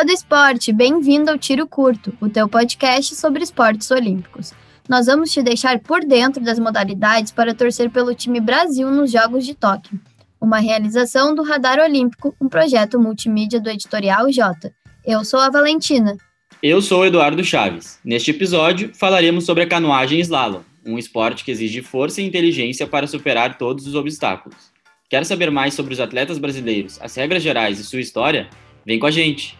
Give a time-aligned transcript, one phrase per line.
[0.00, 4.52] fã do esporte, bem-vindo ao Tiro Curto, o teu podcast sobre esportes olímpicos.
[4.88, 9.44] Nós vamos te deixar por dentro das modalidades para torcer pelo time Brasil nos Jogos
[9.44, 10.00] de Tóquio.
[10.40, 14.72] Uma realização do Radar Olímpico, um projeto multimídia do editorial J.
[15.04, 16.16] Eu sou a Valentina.
[16.62, 17.98] Eu sou o Eduardo Chaves.
[18.02, 23.06] Neste episódio, falaremos sobre a canoagem slalom, um esporte que exige força e inteligência para
[23.06, 24.70] superar todos os obstáculos.
[25.10, 28.48] Quer saber mais sobre os atletas brasileiros, as regras gerais e sua história?
[28.84, 29.58] Vem com a gente!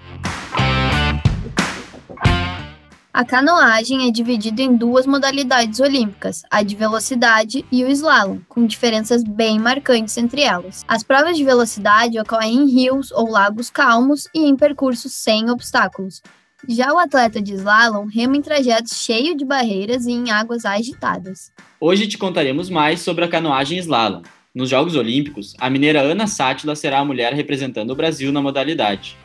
[3.12, 8.64] A canoagem é dividida em duas modalidades olímpicas, a de velocidade e o slalom, com
[8.64, 10.84] diferenças bem marcantes entre elas.
[10.87, 16.23] As provas de velocidade ocorrem em rios ou lagos calmos e em percursos sem obstáculos.
[16.69, 21.52] Já o atleta de slalom rema em trajetos cheios de barreiras e em águas agitadas.
[21.80, 24.23] Hoje te contaremos mais sobre a canoagem slalom.
[24.52, 29.16] Nos Jogos Olímpicos, a mineira Ana Sátila será a mulher representando o Brasil na modalidade.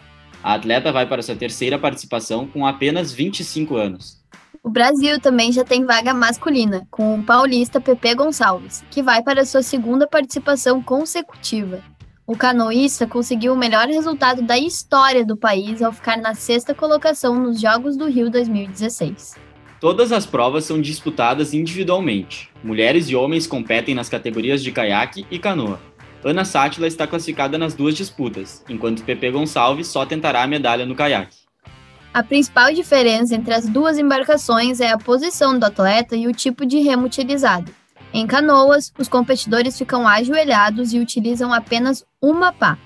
[0.44, 4.24] A atleta vai para sua terceira participação com apenas 25 anos.
[4.62, 9.46] O Brasil também já tem vaga masculina, com o paulista Pepe Gonçalves, que vai para
[9.46, 11.82] sua segunda participação consecutiva.
[12.28, 17.40] O canoísta conseguiu o melhor resultado da história do país ao ficar na sexta colocação
[17.40, 19.34] nos Jogos do Rio 2016.
[19.80, 22.50] Todas as provas são disputadas individualmente.
[22.64, 25.80] Mulheres e homens competem nas categorias de caiaque e canoa.
[26.24, 30.96] Ana Sátila está classificada nas duas disputas, enquanto Pepe Gonçalves só tentará a medalha no
[30.96, 31.38] caiaque.
[32.14, 36.66] A principal diferença entre as duas embarcações é a posição do atleta e o tipo
[36.66, 37.72] de remo utilizado.
[38.14, 42.78] Em canoas, os competidores ficam ajoelhados e utilizam apenas uma pá.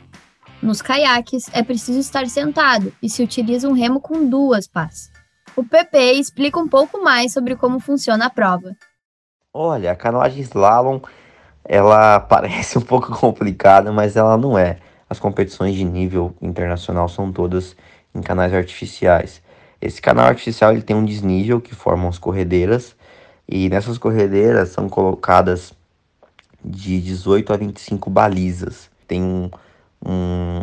[0.62, 5.12] Nos caiaques, é preciso estar sentado e se utiliza um remo com duas pás.
[5.56, 8.76] O PP explica um pouco mais sobre como funciona a prova.
[9.54, 11.00] Olha, a canoagem slalom
[11.64, 14.78] ela parece um pouco complicada, mas ela não é.
[15.10, 17.76] As competições de nível internacional são todas
[18.14, 19.42] em canais artificiais.
[19.82, 22.96] Esse canal artificial ele tem um desnível que formam as corredeiras
[23.48, 25.74] e nessas corredeiras são colocadas
[26.64, 28.90] de 18 a 25 balizas.
[29.08, 29.50] Tem um,
[30.06, 30.59] um,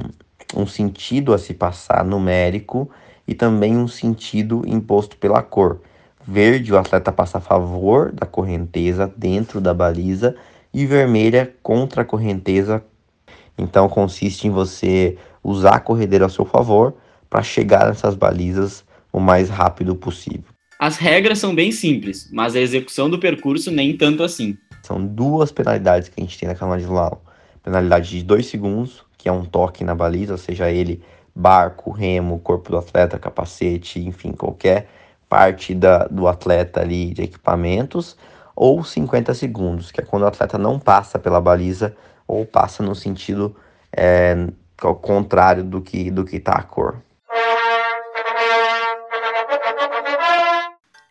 [0.67, 2.91] um sentido a se passar numérico
[3.27, 5.81] e também um sentido imposto pela cor.
[6.27, 10.35] Verde, o atleta passa a favor da correnteza dentro da baliza
[10.75, 12.85] e vermelha contra a correnteza.
[13.57, 16.95] Então consiste em você usar a corredeira a seu favor
[17.31, 20.51] para chegar nessas balizas o mais rápido possível.
[20.81, 24.59] As regras são bem simples, mas a execução do percurso nem tanto assim.
[24.83, 27.19] São duas penalidades que a gente tem na cama de slalom.
[27.63, 31.03] Penalidade de 2 segundos, que é um toque na baliza, seja ele
[31.35, 34.89] barco, remo, corpo do atleta, capacete, enfim, qualquer
[35.29, 38.17] parte da, do atleta ali de equipamentos
[38.55, 42.95] ou 50 segundos, que é quando o atleta não passa pela baliza ou passa no
[42.95, 43.57] sentido
[43.91, 44.47] é,
[45.03, 47.03] contrário do que do que está a cor.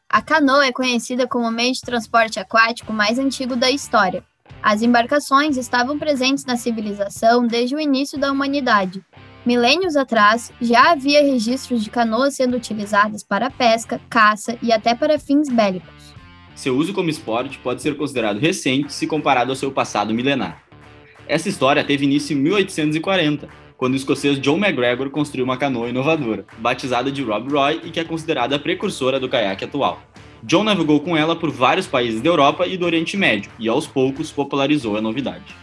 [0.10, 4.24] A canoa é conhecida como o meio de transporte aquático mais antigo da história.
[4.62, 9.04] As embarcações estavam presentes na civilização desde o início da humanidade.
[9.46, 15.20] Milênios atrás, já havia registros de canoas sendo utilizadas para pesca, caça e até para
[15.20, 16.16] fins bélicos.
[16.56, 20.64] Seu uso como esporte pode ser considerado recente se comparado ao seu passado milenar.
[21.28, 26.46] Essa história teve início em 1840, quando o escocês John McGregor construiu uma canoa inovadora,
[26.58, 30.02] batizada de Rob Roy e que é considerada a precursora do caiaque atual.
[30.46, 33.88] John navegou com ela por vários países da Europa e do Oriente Médio e, aos
[33.88, 35.56] poucos, popularizou a novidade.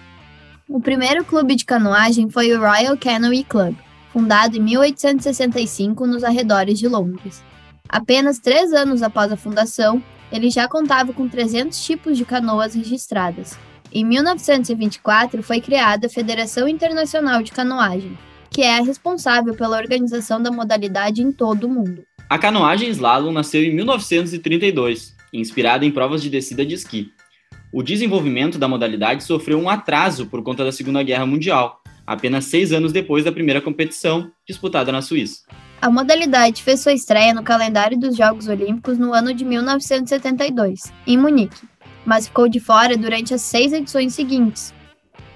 [0.68, 3.76] O primeiro clube de canoagem foi o Royal Canoe Club,
[4.12, 7.44] fundado em 1865 nos arredores de Londres.
[7.88, 13.56] Apenas três anos após a fundação, ele já contava com 300 tipos de canoas registradas.
[13.92, 18.18] Em 1924 foi criada a Federação Internacional de Canoagem,
[18.50, 22.02] que é a responsável pela organização da modalidade em todo o mundo.
[22.32, 27.12] A canoagem slalom nasceu em 1932, inspirada em provas de descida de esqui.
[27.70, 32.72] O desenvolvimento da modalidade sofreu um atraso por conta da Segunda Guerra Mundial, apenas seis
[32.72, 35.42] anos depois da primeira competição, disputada na Suíça.
[35.82, 41.18] A modalidade fez sua estreia no calendário dos Jogos Olímpicos no ano de 1972, em
[41.18, 41.68] Munique,
[42.06, 44.72] mas ficou de fora durante as seis edições seguintes.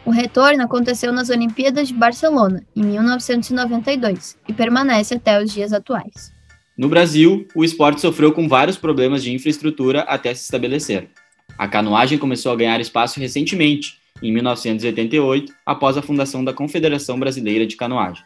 [0.02, 6.34] O retorno aconteceu nas Olimpíadas de Barcelona, em 1992, e permanece até os dias atuais.
[6.76, 11.08] No Brasil, o esporte sofreu com vários problemas de infraestrutura até se estabelecer.
[11.56, 17.66] A canoagem começou a ganhar espaço recentemente, em 1988, após a fundação da Confederação Brasileira
[17.66, 18.22] de Canoagem.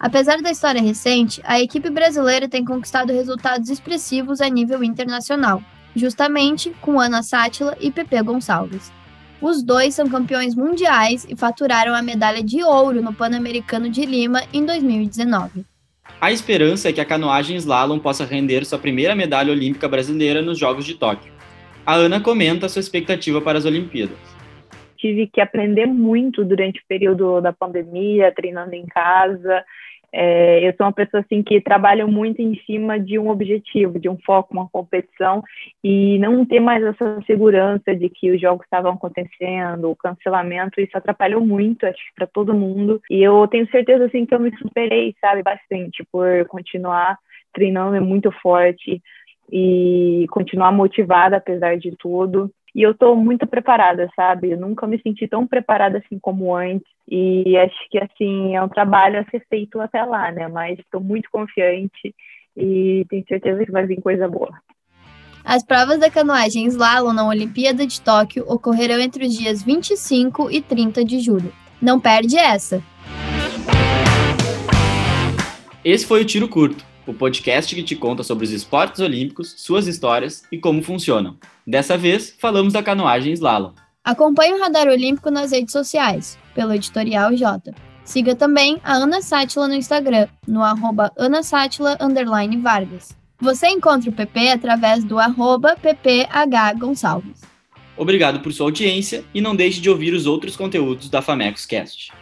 [0.00, 5.62] Apesar da história recente, a equipe brasileira tem conquistado resultados expressivos a nível internacional,
[5.94, 8.90] justamente com Ana Sátila e Pepe Gonçalves.
[9.40, 14.42] Os dois são campeões mundiais e faturaram a medalha de ouro no Pan-Americano de Lima
[14.52, 15.64] em 2019.
[16.18, 20.58] A esperança é que a canoagem slalom possa render sua primeira medalha olímpica brasileira nos
[20.58, 21.30] Jogos de Tóquio.
[21.84, 24.16] A Ana comenta sua expectativa para as Olimpíadas.
[24.96, 29.62] Tive que aprender muito durante o período da pandemia, treinando em casa,
[30.18, 34.08] é, eu sou uma pessoa assim que trabalha muito em cima de um objetivo, de
[34.08, 35.42] um foco, uma competição
[35.84, 40.96] e não ter mais essa segurança de que os jogos estavam acontecendo, o cancelamento, isso
[40.96, 42.98] atrapalhou muito, acho para todo mundo.
[43.10, 47.18] E eu tenho certeza assim que eu me superei, sabe, bastante por continuar
[47.52, 49.02] treinando é muito forte
[49.52, 52.50] e continuar motivada apesar de tudo.
[52.76, 54.50] E eu estou muito preparada, sabe?
[54.50, 56.86] Eu nunca me senti tão preparada assim como antes.
[57.08, 60.46] E acho que assim é um trabalho a ser feito até lá, né?
[60.46, 62.14] Mas estou muito confiante
[62.54, 64.52] e tenho certeza que vai vir coisa boa.
[65.42, 70.60] As provas da canoagem slalom na Olimpíada de Tóquio ocorrerão entre os dias 25 e
[70.60, 71.50] 30 de julho.
[71.80, 72.82] Não perde essa!
[75.82, 79.86] Esse foi o Tiro Curto o podcast que te conta sobre os esportes olímpicos, suas
[79.86, 81.36] histórias e como funcionam.
[81.66, 83.72] Dessa vez, falamos da canoagem slalom.
[84.04, 87.74] Acompanhe o Radar Olímpico nas redes sociais, pelo Editorial J.
[88.04, 91.12] Siga também a Ana Sátila no Instagram, no arroba
[92.62, 93.16] Vargas.
[93.40, 97.42] Você encontra o PP através do arroba ppHgonçalves.
[97.96, 102.12] Obrigado por sua audiência e não deixe de ouvir os outros conteúdos da Famecos Cast.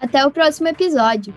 [0.00, 1.34] Até o próximo episódio.